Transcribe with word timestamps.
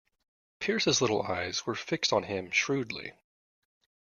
Pearce's 0.57 0.99
little 0.99 1.21
eyes 1.21 1.67
were 1.67 1.75
fixed 1.75 2.11
on 2.11 2.23
him 2.23 2.49
shrewdly. 2.49 3.13